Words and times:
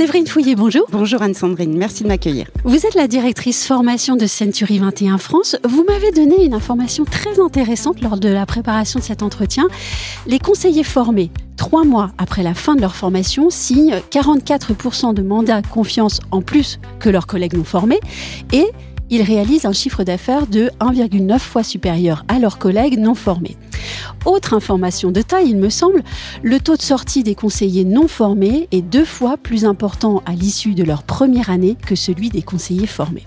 Séverine 0.00 0.26
Fouillé, 0.26 0.56
bonjour. 0.56 0.86
Bonjour 0.90 1.20
Anne-Sandrine, 1.20 1.76
merci 1.76 2.04
de 2.04 2.08
m'accueillir. 2.08 2.46
Vous 2.64 2.86
êtes 2.86 2.94
la 2.94 3.06
directrice 3.06 3.66
formation 3.66 4.16
de 4.16 4.26
Century 4.26 4.78
21 4.78 5.18
France. 5.18 5.56
Vous 5.62 5.84
m'avez 5.86 6.10
donné 6.10 6.42
une 6.42 6.54
information 6.54 7.04
très 7.04 7.38
intéressante 7.38 8.00
lors 8.00 8.16
de 8.16 8.30
la 8.30 8.46
préparation 8.46 8.98
de 8.98 9.04
cet 9.04 9.22
entretien. 9.22 9.68
Les 10.26 10.38
conseillers 10.38 10.84
formés, 10.84 11.30
trois 11.58 11.84
mois 11.84 12.12
après 12.16 12.42
la 12.42 12.54
fin 12.54 12.76
de 12.76 12.80
leur 12.80 12.96
formation, 12.96 13.50
signent 13.50 13.96
44% 14.10 15.12
de 15.12 15.20
mandats 15.20 15.60
confiance 15.60 16.20
en 16.30 16.40
plus 16.40 16.80
que 16.98 17.10
leurs 17.10 17.26
collègues 17.26 17.52
non 17.52 17.64
formés 17.64 18.00
et 18.52 18.64
ils 19.10 19.20
réalisent 19.20 19.66
un 19.66 19.74
chiffre 19.74 20.02
d'affaires 20.02 20.46
de 20.46 20.70
1,9 20.80 21.38
fois 21.40 21.62
supérieur 21.62 22.24
à 22.28 22.38
leurs 22.38 22.56
collègues 22.56 22.98
non 22.98 23.14
formés. 23.14 23.58
Autre 24.24 24.54
information 24.54 25.10
de 25.10 25.22
taille, 25.22 25.50
il 25.50 25.56
me 25.56 25.70
semble, 25.70 26.02
le 26.42 26.60
taux 26.60 26.76
de 26.76 26.82
sortie 26.82 27.22
des 27.22 27.34
conseillers 27.34 27.84
non 27.84 28.08
formés 28.08 28.68
est 28.70 28.82
deux 28.82 29.04
fois 29.04 29.36
plus 29.36 29.64
important 29.64 30.22
à 30.26 30.32
l'issue 30.32 30.74
de 30.74 30.84
leur 30.84 31.02
première 31.02 31.50
année 31.50 31.76
que 31.86 31.94
celui 31.94 32.28
des 32.28 32.42
conseillers 32.42 32.86
formés. 32.86 33.24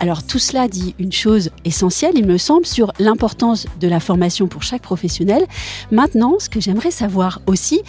Alors 0.00 0.22
tout 0.22 0.38
cela 0.38 0.68
dit 0.68 0.94
une 0.98 1.12
chose 1.12 1.50
essentielle, 1.64 2.12
il 2.16 2.26
me 2.26 2.38
semble, 2.38 2.66
sur 2.66 2.92
l'importance 2.98 3.66
de 3.80 3.88
la 3.88 4.00
formation 4.00 4.46
pour 4.48 4.62
chaque 4.62 4.82
professionnel. 4.82 5.44
Maintenant, 5.90 6.36
ce 6.38 6.48
que 6.48 6.60
j'aimerais 6.60 6.90
savoir 6.90 7.40
aussi, 7.46 7.82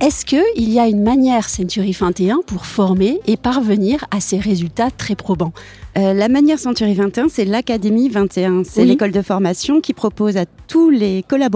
est-ce 0.00 0.24
qu'il 0.24 0.70
y 0.70 0.78
a 0.78 0.86
une 0.86 1.02
manière 1.02 1.48
Century 1.48 1.92
21 1.92 2.40
pour 2.46 2.66
former 2.66 3.20
et 3.26 3.36
parvenir 3.36 4.04
à 4.10 4.20
ces 4.20 4.38
résultats 4.38 4.90
très 4.90 5.14
probants? 5.14 5.52
Euh, 5.98 6.14
la 6.14 6.28
manière 6.28 6.58
Century 6.58 6.94
21, 6.94 7.28
c'est 7.28 7.44
l'Académie 7.44 8.08
21. 8.08 8.62
C'est 8.64 8.84
l'école 8.84 9.10
de 9.10 9.22
formation 9.22 9.80
qui 9.80 9.92
propose 9.92 10.36
à 10.36 10.44
tous 10.68 10.88
les 10.88 11.24
collaborateurs 11.26 11.49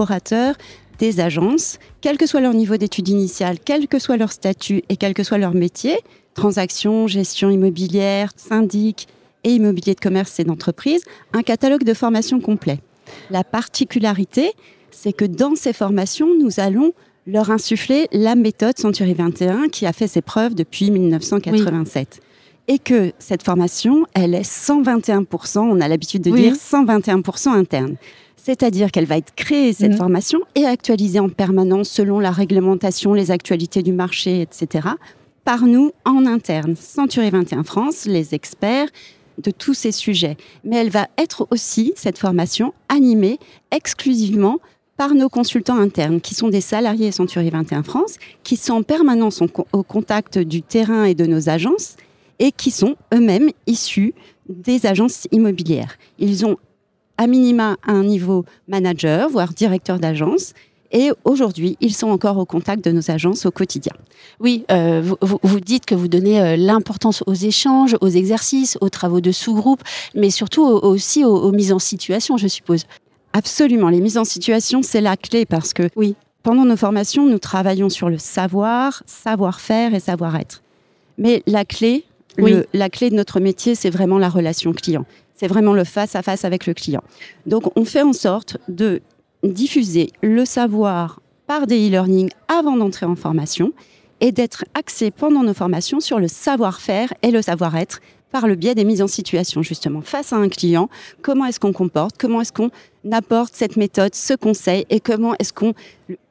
des 0.99 1.19
agences, 1.19 1.77
quel 2.01 2.17
que 2.17 2.25
soit 2.25 2.41
leur 2.41 2.53
niveau 2.53 2.77
d'études 2.77 3.09
initiales, 3.09 3.57
quel 3.63 3.87
que 3.87 3.99
soit 3.99 4.17
leur 4.17 4.31
statut 4.31 4.83
et 4.89 4.97
quel 4.97 5.13
que 5.13 5.23
soit 5.23 5.37
leur 5.37 5.53
métier, 5.53 5.97
transactions, 6.33 7.07
gestion 7.07 7.49
immobilière, 7.49 8.31
syndic 8.35 9.07
et 9.43 9.51
immobilier 9.51 9.93
de 9.93 9.99
commerce 9.99 10.39
et 10.39 10.43
d'entreprise, 10.43 11.03
un 11.33 11.43
catalogue 11.43 11.83
de 11.83 11.93
formation 11.93 12.39
complet. 12.39 12.79
La 13.29 13.43
particularité, 13.43 14.53
c'est 14.91 15.13
que 15.13 15.25
dans 15.25 15.55
ces 15.55 15.73
formations, 15.73 16.29
nous 16.39 16.59
allons 16.59 16.93
leur 17.27 17.51
insuffler 17.51 18.07
la 18.11 18.35
méthode 18.35 18.77
Century 18.77 19.13
21 19.13 19.69
qui 19.69 19.85
a 19.85 19.93
fait 19.93 20.07
ses 20.07 20.21
preuves 20.21 20.55
depuis 20.55 20.91
1987 20.91 22.21
et 22.67 22.79
que 22.79 23.11
cette 23.19 23.43
formation, 23.43 24.05
elle 24.13 24.33
est 24.33 24.49
121%, 24.49 25.59
on 25.59 25.81
a 25.81 25.87
l'habitude 25.87 26.23
de 26.23 26.31
dire 26.31 26.53
121% 26.53 27.49
interne. 27.49 27.95
C'est-à-dire 28.45 28.91
qu'elle 28.91 29.07
va 29.07 29.17
être 29.17 29.33
créée, 29.33 29.73
cette 29.73 29.93
mm. 29.93 29.97
formation, 29.97 30.39
et 30.53 30.65
actualisée 30.65 31.17
en 31.17 31.29
permanence 31.29 31.89
selon 31.89 32.19
la 32.19 32.29
réglementation, 32.29 33.15
les 33.15 33.31
actualités 33.31 33.81
du 33.81 33.91
marché, 33.91 34.39
etc., 34.39 34.89
par 35.43 35.63
nous 35.63 35.93
en 36.05 36.27
interne. 36.27 36.75
Century 36.75 37.31
21 37.31 37.63
France, 37.63 38.05
les 38.05 38.35
experts 38.35 38.89
de 39.39 39.49
tous 39.49 39.73
ces 39.73 39.91
sujets. 39.91 40.37
Mais 40.63 40.75
elle 40.75 40.91
va 40.91 41.07
être 41.17 41.47
aussi, 41.49 41.93
cette 41.95 42.19
formation, 42.19 42.75
animée 42.87 43.39
exclusivement 43.71 44.59
par 44.95 45.15
nos 45.15 45.27
consultants 45.27 45.79
internes, 45.79 46.21
qui 46.21 46.35
sont 46.35 46.49
des 46.49 46.61
salariés 46.61 47.11
Century 47.11 47.49
21 47.49 47.81
France, 47.81 48.17
qui 48.43 48.57
sont 48.57 48.73
en 48.73 48.83
permanence 48.83 49.41
au 49.41 49.83
contact 49.83 50.37
du 50.37 50.61
terrain 50.61 51.05
et 51.05 51.15
de 51.15 51.25
nos 51.25 51.49
agences, 51.49 51.95
et 52.37 52.51
qui 52.51 52.69
sont 52.69 52.95
eux-mêmes 53.11 53.49
issus 53.65 54.13
des 54.47 54.85
agences 54.85 55.27
immobilières. 55.31 55.97
Ils 56.19 56.45
ont 56.45 56.57
à 57.17 57.27
minima 57.27 57.77
un 57.85 58.03
niveau 58.03 58.45
manager, 58.67 59.29
voire 59.29 59.53
directeur 59.53 59.99
d'agence. 59.99 60.53
Et 60.91 61.11
aujourd'hui, 61.23 61.77
ils 61.81 61.93
sont 61.93 62.07
encore 62.07 62.37
au 62.37 62.45
contact 62.45 62.85
de 62.85 62.91
nos 62.91 63.11
agences 63.11 63.45
au 63.45 63.51
quotidien. 63.51 63.91
Oui, 64.39 64.65
euh, 64.71 65.01
vous, 65.21 65.59
dites 65.59 65.85
que 65.85 65.95
vous 65.95 66.07
donnez 66.07 66.39
euh, 66.39 66.55
l'importance 66.55 67.23
aux 67.25 67.33
échanges, 67.33 67.97
aux 68.01 68.07
exercices, 68.07 68.77
aux 68.81 68.89
travaux 68.89 69.19
de 69.19 69.31
sous-groupe, 69.31 69.81
mais 70.13 70.29
surtout 70.29 70.63
aussi 70.63 71.25
aux, 71.25 71.35
aux, 71.35 71.51
mises 71.51 71.73
en 71.73 71.79
situation, 71.79 72.37
je 72.37 72.47
suppose. 72.47 72.85
Absolument, 73.33 73.89
les 73.89 73.99
mises 73.99 74.17
en 74.17 74.23
situation, 74.23 74.81
c'est 74.83 75.01
la 75.01 75.17
clé 75.17 75.45
parce 75.45 75.73
que 75.73 75.89
oui, 75.97 76.15
pendant 76.43 76.63
nos 76.63 76.77
formations, 76.77 77.25
nous 77.25 77.39
travaillons 77.39 77.89
sur 77.89 78.09
le 78.09 78.19
savoir, 78.19 79.03
savoir-faire 79.07 79.95
et 79.95 79.99
savoir-être. 79.99 80.61
Mais 81.17 81.41
la 81.47 81.65
clé, 81.65 82.05
la 82.73 82.89
clé 82.89 83.09
de 83.09 83.15
notre 83.15 83.39
métier, 83.39 83.73
c'est 83.75 83.89
vraiment 83.89 84.19
la 84.19 84.29
relation 84.29 84.71
client. 84.71 85.05
C'est 85.35 85.47
vraiment 85.47 85.73
le 85.73 85.83
face-à-face 85.83 86.45
avec 86.45 86.65
le 86.65 86.73
client. 86.73 87.03
Donc, 87.45 87.63
on 87.77 87.85
fait 87.85 88.01
en 88.01 88.13
sorte 88.13 88.57
de 88.67 89.01
diffuser 89.43 90.11
le 90.21 90.45
savoir 90.45 91.19
par 91.47 91.67
des 91.67 91.87
e-learning 91.87 92.29
avant 92.47 92.77
d'entrer 92.77 93.05
en 93.05 93.15
formation 93.15 93.73
et 94.21 94.31
d'être 94.31 94.65
axé 94.73 95.11
pendant 95.11 95.43
nos 95.43 95.53
formations 95.53 95.99
sur 95.99 96.19
le 96.19 96.27
savoir-faire 96.27 97.13
et 97.21 97.31
le 97.31 97.41
savoir-être 97.41 97.99
par 98.31 98.47
le 98.47 98.55
biais 98.55 98.75
des 98.75 98.83
mises 98.83 99.01
en 99.01 99.07
situation, 99.07 99.61
justement, 99.61 100.01
face 100.01 100.33
à 100.33 100.37
un 100.37 100.49
client. 100.49 100.89
Comment 101.21 101.45
est-ce 101.45 101.59
qu'on 101.59 101.73
comporte 101.73 102.15
Comment 102.17 102.41
est-ce 102.41 102.51
qu'on 102.51 102.71
apporte 103.11 103.55
cette 103.55 103.77
méthode, 103.77 104.15
ce 104.15 104.33
conseil 104.33 104.85
et 104.89 104.99
comment 104.99 105.35
est-ce 105.39 105.53
qu'on 105.53 105.73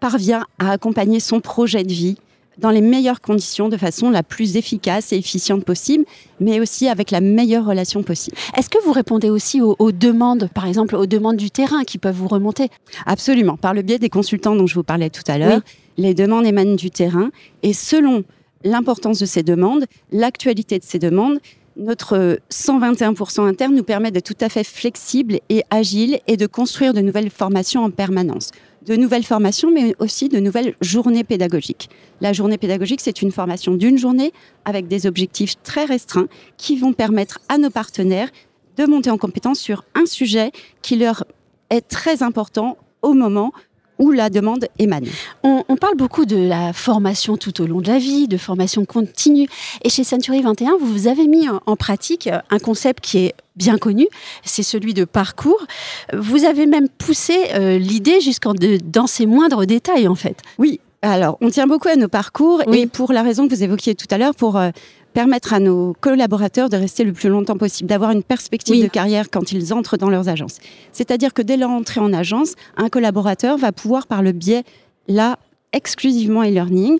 parvient 0.00 0.44
à 0.58 0.72
accompagner 0.72 1.20
son 1.20 1.40
projet 1.40 1.82
de 1.82 1.92
vie 1.92 2.16
dans 2.58 2.70
les 2.70 2.80
meilleures 2.80 3.20
conditions, 3.20 3.68
de 3.68 3.76
façon 3.76 4.10
la 4.10 4.22
plus 4.22 4.56
efficace 4.56 5.12
et 5.12 5.16
efficiente 5.16 5.64
possible, 5.64 6.04
mais 6.40 6.60
aussi 6.60 6.88
avec 6.88 7.10
la 7.10 7.20
meilleure 7.20 7.66
relation 7.66 8.02
possible. 8.02 8.36
Est-ce 8.56 8.70
que 8.70 8.82
vous 8.84 8.92
répondez 8.92 9.30
aussi 9.30 9.60
aux, 9.60 9.92
demandes, 9.92 10.48
par 10.54 10.66
exemple 10.66 10.96
aux 10.96 11.06
demandes 11.06 11.36
du 11.36 11.50
terrain 11.50 11.84
qui 11.84 11.98
peuvent 11.98 12.16
vous 12.16 12.28
remonter? 12.28 12.68
Absolument, 13.06 13.56
par 13.56 13.74
le 13.74 13.82
biais 13.82 13.98
des 13.98 14.10
consultants 14.10 14.56
dont 14.56 14.66
je 14.66 14.74
vous 14.74 14.84
parlais 14.84 15.10
tout 15.10 15.22
à 15.26 15.38
l'heure. 15.38 15.60
Les 15.96 16.14
demandes 16.14 16.46
émanent 16.46 16.74
du 16.74 16.90
terrain 16.90 17.30
et 17.62 17.72
selon 17.72 18.24
l'importance 18.64 19.18
de 19.18 19.26
ces 19.26 19.42
demandes, 19.42 19.84
l'actualité 20.10 20.78
de 20.78 20.84
ces 20.84 20.98
demandes, 20.98 21.38
notre 21.76 22.38
121% 22.50 23.46
interne 23.46 23.74
nous 23.74 23.82
permet 23.82 24.10
d'être 24.10 24.26
tout 24.26 24.44
à 24.44 24.48
fait 24.48 24.64
flexible 24.64 25.40
et 25.48 25.64
agile 25.70 26.20
et 26.26 26.36
de 26.36 26.46
construire 26.46 26.94
de 26.94 27.00
nouvelles 27.00 27.30
formations 27.30 27.82
en 27.82 27.90
permanence 27.90 28.50
de 28.86 28.96
nouvelles 28.96 29.24
formations, 29.24 29.70
mais 29.70 29.94
aussi 29.98 30.28
de 30.28 30.38
nouvelles 30.38 30.74
journées 30.80 31.24
pédagogiques. 31.24 31.88
La 32.20 32.32
journée 32.32 32.58
pédagogique, 32.58 33.00
c'est 33.00 33.22
une 33.22 33.32
formation 33.32 33.74
d'une 33.74 33.98
journée 33.98 34.32
avec 34.64 34.88
des 34.88 35.06
objectifs 35.06 35.54
très 35.62 35.84
restreints 35.84 36.28
qui 36.56 36.76
vont 36.76 36.92
permettre 36.92 37.40
à 37.48 37.58
nos 37.58 37.70
partenaires 37.70 38.28
de 38.76 38.84
monter 38.86 39.10
en 39.10 39.18
compétence 39.18 39.58
sur 39.58 39.84
un 39.94 40.06
sujet 40.06 40.52
qui 40.82 40.96
leur 40.96 41.24
est 41.70 41.82
très 41.82 42.22
important 42.22 42.76
au 43.02 43.14
moment 43.14 43.52
où 43.98 44.10
la 44.10 44.28
demande 44.28 44.66
émane. 44.78 45.06
On, 45.44 45.62
parle 45.76 45.96
beaucoup 45.96 46.24
de 46.24 46.36
la 46.36 46.72
formation 46.72 47.36
tout 47.36 47.60
au 47.60 47.66
long 47.66 47.80
de 47.80 47.86
la 47.86 47.98
vie, 47.98 48.26
de 48.26 48.36
formation 48.36 48.84
continue. 48.84 49.48
Et 49.84 49.88
chez 49.88 50.02
Century 50.02 50.42
21, 50.42 50.78
vous 50.80 51.06
avez 51.06 51.28
mis 51.28 51.46
en 51.48 51.76
pratique 51.76 52.28
un 52.50 52.58
concept 52.58 53.04
qui 53.04 53.18
est 53.18 53.34
bien 53.56 53.78
connu, 53.78 54.06
c'est 54.44 54.62
celui 54.62 54.94
de 54.94 55.04
parcours. 55.04 55.64
Vous 56.12 56.44
avez 56.44 56.66
même 56.66 56.88
poussé 56.88 57.36
euh, 57.54 57.78
l'idée 57.78 58.20
jusqu'en 58.20 58.52
dans 58.84 59.06
ses 59.06 59.26
moindres 59.26 59.66
détails, 59.66 60.08
en 60.08 60.14
fait. 60.14 60.38
Oui, 60.58 60.80
alors, 61.02 61.36
on 61.40 61.50
tient 61.50 61.66
beaucoup 61.66 61.88
à 61.88 61.96
nos 61.96 62.08
parcours 62.08 62.62
et 62.72 62.86
pour 62.86 63.12
la 63.12 63.22
raison 63.22 63.46
que 63.46 63.54
vous 63.54 63.62
évoquiez 63.62 63.94
tout 63.94 64.06
à 64.10 64.16
l'heure, 64.16 64.34
pour 64.34 64.56
euh, 64.56 64.70
permettre 65.12 65.52
à 65.52 65.60
nos 65.60 65.94
collaborateurs 66.00 66.70
de 66.70 66.76
rester 66.76 67.04
le 67.04 67.12
plus 67.12 67.28
longtemps 67.28 67.58
possible, 67.58 67.88
d'avoir 67.88 68.10
une 68.10 68.22
perspective 68.22 68.82
de 68.82 68.88
carrière 68.88 69.30
quand 69.30 69.52
ils 69.52 69.74
entrent 69.74 69.98
dans 69.98 70.08
leurs 70.08 70.28
agences. 70.28 70.58
C'est-à-dire 70.92 71.34
que 71.34 71.42
dès 71.42 71.56
leur 71.56 71.70
entrée 71.70 72.00
en 72.00 72.12
agence, 72.12 72.54
un 72.76 72.88
collaborateur 72.88 73.58
va 73.58 73.70
pouvoir, 73.70 74.06
par 74.06 74.22
le 74.22 74.32
biais, 74.32 74.64
là, 75.06 75.38
exclusivement 75.74 76.42
e-learning, 76.42 76.98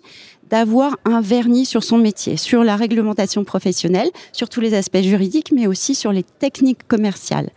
d'avoir 0.49 0.97
un 1.05 1.21
vernis 1.21 1.65
sur 1.65 1.83
son 1.83 1.97
métier, 1.97 2.37
sur 2.37 2.63
la 2.63 2.75
réglementation 2.75 3.43
professionnelle, 3.43 4.11
sur 4.31 4.49
tous 4.49 4.61
les 4.61 4.75
aspects 4.75 5.01
juridiques, 5.01 5.51
mais 5.51 5.65
aussi 5.65 5.95
sur 5.95 6.11
les 6.11 6.23
techniques 6.23 6.87
commerciales 6.87 7.49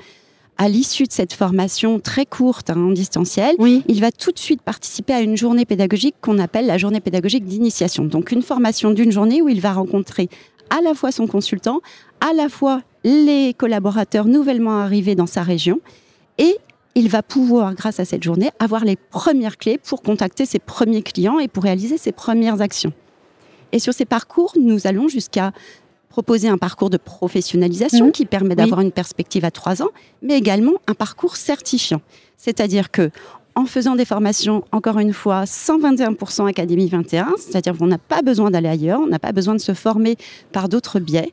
à 0.58 0.68
l'issue 0.68 1.04
de 1.04 1.12
cette 1.12 1.32
formation 1.32 2.00
très 2.00 2.26
courte 2.26 2.70
hein, 2.70 2.76
en 2.76 2.90
distanciel, 2.90 3.54
il 3.60 4.00
va 4.00 4.10
tout 4.10 4.32
de 4.32 4.38
suite 4.38 4.60
participer 4.60 5.12
à 5.14 5.20
une 5.20 5.36
journée 5.36 5.64
pédagogique 5.64 6.16
qu'on 6.20 6.38
appelle 6.40 6.66
la 6.66 6.78
journée 6.78 7.00
pédagogique 7.00 7.44
d'initiation. 7.44 8.04
Donc 8.04 8.32
une 8.32 8.42
formation 8.42 8.90
d'une 8.90 9.12
journée 9.12 9.40
où 9.40 9.48
il 9.48 9.60
va 9.60 9.72
rencontrer 9.72 10.28
à 10.70 10.82
la 10.82 10.94
fois 10.94 11.12
son 11.12 11.28
consultant, 11.28 11.80
à 12.20 12.32
la 12.34 12.48
fois 12.48 12.82
les 13.04 13.54
collaborateurs 13.56 14.24
nouvellement 14.24 14.78
arrivés 14.78 15.14
dans 15.14 15.26
sa 15.26 15.42
région 15.42 15.80
et 16.38 16.56
il 16.98 17.08
va 17.08 17.22
pouvoir, 17.22 17.74
grâce 17.74 18.00
à 18.00 18.04
cette 18.04 18.24
journée, 18.24 18.50
avoir 18.58 18.84
les 18.84 18.96
premières 18.96 19.56
clés 19.56 19.78
pour 19.78 20.02
contacter 20.02 20.46
ses 20.46 20.58
premiers 20.58 21.02
clients 21.02 21.38
et 21.38 21.46
pour 21.46 21.62
réaliser 21.62 21.96
ses 21.96 22.10
premières 22.10 22.60
actions. 22.60 22.92
Et 23.70 23.78
sur 23.78 23.94
ces 23.94 24.04
parcours, 24.04 24.52
nous 24.60 24.86
allons 24.88 25.06
jusqu'à 25.06 25.52
proposer 26.08 26.48
un 26.48 26.58
parcours 26.58 26.90
de 26.90 26.96
professionnalisation 26.96 28.08
mmh. 28.08 28.12
qui 28.12 28.26
permet 28.26 28.56
d'avoir 28.56 28.80
une 28.80 28.90
perspective 28.90 29.44
à 29.44 29.52
trois 29.52 29.80
ans, 29.80 29.90
mais 30.22 30.36
également 30.36 30.72
un 30.88 30.94
parcours 30.94 31.36
certifiant. 31.36 32.00
C'est-à-dire 32.36 32.90
que 32.90 33.10
en 33.54 33.66
faisant 33.66 33.94
des 33.94 34.04
formations, 34.04 34.64
encore 34.72 34.98
une 34.98 35.12
fois, 35.12 35.44
121% 35.44 36.48
Académie 36.48 36.88
21, 36.88 37.34
c'est-à-dire 37.38 37.76
qu'on 37.76 37.86
n'a 37.86 37.98
pas 37.98 38.22
besoin 38.22 38.50
d'aller 38.50 38.68
ailleurs, 38.68 39.00
on 39.00 39.06
n'a 39.06 39.18
pas 39.18 39.32
besoin 39.32 39.54
de 39.54 39.60
se 39.60 39.74
former 39.74 40.16
par 40.52 40.68
d'autres 40.68 40.98
biais. 40.98 41.32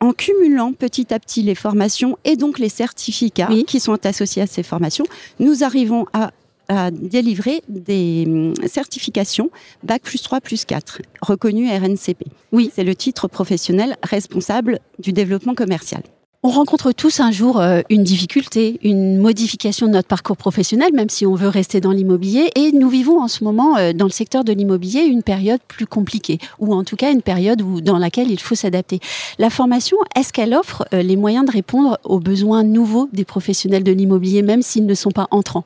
En 0.00 0.12
cumulant 0.12 0.72
petit 0.72 1.12
à 1.12 1.18
petit 1.18 1.42
les 1.42 1.54
formations 1.54 2.18
et 2.24 2.36
donc 2.36 2.58
les 2.58 2.68
certificats 2.68 3.48
qui 3.66 3.80
sont 3.80 4.04
associés 4.04 4.42
à 4.42 4.46
ces 4.46 4.62
formations, 4.62 5.06
nous 5.40 5.64
arrivons 5.64 6.06
à 6.12 6.32
à 6.68 6.90
délivrer 6.90 7.62
des 7.68 8.24
hum, 8.26 8.54
certifications 8.66 9.50
Bac 9.82 10.02
plus 10.02 10.22
3 10.22 10.40
plus 10.40 10.64
4, 10.64 11.00
reconnues 11.22 11.68
RNCP. 11.68 12.24
Oui, 12.52 12.70
c'est 12.74 12.84
le 12.84 12.94
titre 12.94 13.28
professionnel 13.28 13.96
responsable 14.02 14.80
du 14.98 15.12
développement 15.12 15.54
commercial. 15.54 16.02
On 16.46 16.50
rencontre 16.50 16.92
tous 16.92 17.18
un 17.18 17.32
jour 17.32 17.60
euh, 17.60 17.80
une 17.90 18.04
difficulté, 18.04 18.78
une 18.84 19.18
modification 19.18 19.88
de 19.88 19.92
notre 19.94 20.06
parcours 20.06 20.36
professionnel, 20.36 20.92
même 20.94 21.08
si 21.08 21.26
on 21.26 21.34
veut 21.34 21.48
rester 21.48 21.80
dans 21.80 21.90
l'immobilier. 21.90 22.52
Et 22.54 22.70
nous 22.70 22.88
vivons 22.88 23.20
en 23.20 23.26
ce 23.26 23.42
moment, 23.42 23.76
euh, 23.76 23.92
dans 23.92 24.04
le 24.04 24.12
secteur 24.12 24.44
de 24.44 24.52
l'immobilier, 24.52 25.00
une 25.00 25.24
période 25.24 25.58
plus 25.66 25.88
compliquée, 25.88 26.38
ou 26.60 26.72
en 26.72 26.84
tout 26.84 26.94
cas 26.94 27.10
une 27.10 27.20
période 27.20 27.62
où, 27.62 27.80
dans 27.80 27.98
laquelle 27.98 28.30
il 28.30 28.38
faut 28.38 28.54
s'adapter. 28.54 29.00
La 29.40 29.50
formation, 29.50 29.96
est-ce 30.14 30.32
qu'elle 30.32 30.54
offre 30.54 30.86
euh, 30.94 31.02
les 31.02 31.16
moyens 31.16 31.46
de 31.46 31.50
répondre 31.50 31.98
aux 32.04 32.20
besoins 32.20 32.62
nouveaux 32.62 33.08
des 33.12 33.24
professionnels 33.24 33.82
de 33.82 33.90
l'immobilier, 33.90 34.42
même 34.42 34.62
s'ils 34.62 34.86
ne 34.86 34.94
sont 34.94 35.10
pas 35.10 35.26
entrants? 35.32 35.64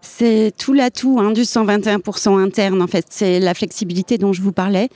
C'est 0.00 0.52
tout 0.58 0.72
l'atout 0.72 1.20
hein, 1.20 1.30
du 1.30 1.42
121% 1.42 2.42
interne, 2.42 2.82
en 2.82 2.88
fait. 2.88 3.06
C'est 3.08 3.38
la 3.38 3.54
flexibilité 3.54 4.18
dont 4.18 4.32
je 4.32 4.42
vous 4.42 4.52
parlais. 4.52 4.88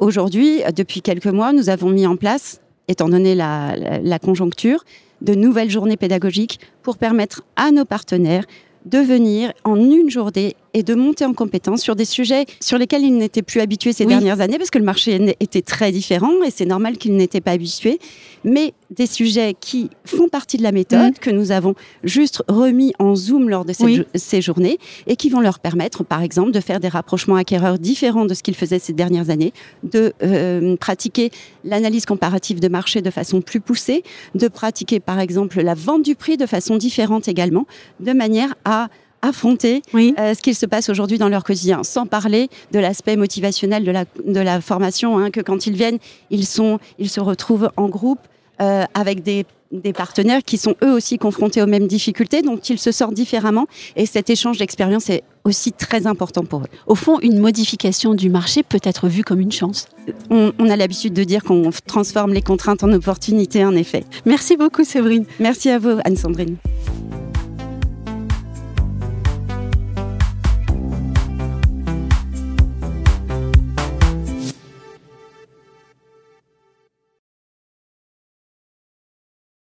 Aujourd'hui, 0.00 0.60
depuis 0.76 1.00
quelques 1.00 1.28
mois, 1.28 1.54
nous 1.54 1.70
avons 1.70 1.88
mis 1.88 2.06
en 2.06 2.16
place 2.16 2.61
étant 2.88 3.08
donné 3.08 3.34
la, 3.34 4.18
conjoncture, 4.22 4.84
de 5.20 5.34
nouvelles 5.34 5.70
journées 5.70 5.96
pédagogiques 5.96 6.60
pour 6.82 6.98
permettre 6.98 7.42
à 7.56 7.70
nos 7.70 7.84
partenaires 7.84 8.44
de 8.86 8.98
venir 8.98 9.52
en 9.64 9.76
une 9.76 10.10
journée 10.10 10.56
et 10.74 10.82
de 10.82 10.94
monter 10.94 11.24
en 11.24 11.34
compétence 11.34 11.82
sur 11.82 11.96
des 11.96 12.04
sujets 12.04 12.46
sur 12.60 12.78
lesquels 12.78 13.02
ils 13.02 13.16
n'étaient 13.16 13.42
plus 13.42 13.60
habitués 13.60 13.92
ces 13.92 14.06
dernières 14.06 14.40
années 14.40 14.58
parce 14.58 14.70
que 14.70 14.78
le 14.78 14.84
marché 14.84 15.36
était 15.40 15.62
très 15.62 15.92
différent 15.92 16.32
et 16.44 16.50
c'est 16.50 16.64
normal 16.64 16.98
qu'ils 16.98 17.16
n'étaient 17.16 17.40
pas 17.40 17.52
habitués, 17.52 17.98
mais 18.44 18.74
des 18.90 19.06
sujets 19.06 19.54
qui 19.58 19.90
font 20.04 20.28
partie 20.28 20.56
de 20.56 20.62
la 20.62 20.72
méthode, 20.72 21.12
mm. 21.12 21.18
que 21.20 21.30
nous 21.30 21.50
avons 21.50 21.74
juste 22.04 22.42
remis 22.48 22.92
en 22.98 23.14
zoom 23.14 23.48
lors 23.48 23.64
de 23.64 23.72
ces, 24.14 24.42
journées 24.42 24.78
et 25.06 25.16
qui 25.16 25.30
vont 25.30 25.40
leur 25.40 25.58
permettre, 25.58 26.04
par 26.04 26.22
exemple, 26.22 26.50
de 26.50 26.60
faire 26.60 26.80
des 26.80 26.88
rapprochements 26.88 27.36
acquéreurs 27.36 27.78
différents 27.78 28.26
de 28.26 28.34
ce 28.34 28.42
qu'ils 28.42 28.54
faisaient 28.54 28.78
ces 28.78 28.92
dernières 28.92 29.30
années, 29.30 29.52
de 29.82 30.12
euh, 30.22 30.76
pratiquer 30.76 31.30
l'analyse 31.64 32.06
comparative 32.06 32.60
de 32.60 32.68
marché 32.68 33.02
de 33.02 33.10
façon 33.10 33.40
plus 33.40 33.60
poussée, 33.60 34.02
de 34.34 34.48
pratiquer, 34.48 35.00
par 35.00 35.20
exemple, 35.20 35.60
la 35.60 35.74
vente 35.74 36.02
du 36.02 36.14
prix 36.14 36.36
de 36.36 36.46
façon 36.46 36.76
différente 36.76 37.28
également, 37.28 37.66
de 38.00 38.12
manière 38.12 38.54
à 38.64 38.88
affronter 39.22 39.82
euh, 39.94 40.34
ce 40.34 40.42
qu'il 40.42 40.54
se 40.54 40.66
passe 40.66 40.88
aujourd'hui 40.88 41.18
dans 41.18 41.28
leur 41.28 41.44
quotidien, 41.44 41.82
sans 41.84 42.06
parler 42.06 42.48
de 42.72 42.78
l'aspect 42.78 43.16
motivationnel 43.16 43.84
de 43.84 43.90
la, 43.90 44.04
de 44.26 44.40
la 44.40 44.60
formation, 44.60 45.18
hein, 45.18 45.30
que 45.30 45.40
quand 45.40 45.66
ils 45.66 45.74
viennent, 45.74 45.98
ils, 46.30 46.46
sont, 46.46 46.78
ils 46.98 47.08
se 47.08 47.20
retrouvent 47.20 47.70
en 47.76 47.88
groupe 47.88 48.18
euh, 48.60 48.84
avec 48.94 49.22
des, 49.22 49.46
des, 49.70 49.92
partenaires 49.92 50.42
qui 50.44 50.58
sont 50.58 50.74
eux 50.84 50.92
aussi 50.92 51.18
confrontés 51.18 51.62
aux 51.62 51.66
mêmes 51.66 51.86
difficultés, 51.86 52.42
donc 52.42 52.68
ils 52.68 52.78
se 52.78 52.92
sortent 52.92 53.14
différemment. 53.14 53.66
Et 53.96 54.06
cet 54.06 54.28
échange 54.28 54.58
d'expérience 54.58 55.08
est 55.08 55.22
aussi 55.44 55.72
très 55.72 56.06
important 56.06 56.44
pour 56.44 56.60
eux. 56.60 56.68
Au 56.86 56.94
fond, 56.94 57.18
une 57.20 57.38
modification 57.38 58.14
du 58.14 58.28
marché 58.28 58.62
peut 58.62 58.80
être 58.82 59.08
vue 59.08 59.24
comme 59.24 59.40
une 59.40 59.52
chance. 59.52 59.86
On, 60.30 60.52
on 60.58 60.68
a 60.68 60.76
l'habitude 60.76 61.14
de 61.14 61.24
dire 61.24 61.42
qu'on 61.42 61.70
transforme 61.86 62.32
les 62.32 62.42
contraintes 62.42 62.84
en 62.84 62.92
opportunités, 62.92 63.64
en 63.64 63.74
effet. 63.74 64.04
Merci 64.26 64.56
beaucoup, 64.56 64.84
Séverine. 64.84 65.24
Merci 65.40 65.70
à 65.70 65.78
vous, 65.78 65.98
Anne-Sandrine. 66.04 66.56